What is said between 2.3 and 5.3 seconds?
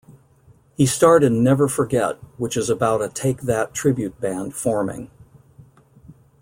which is about a Take That tribute band forming.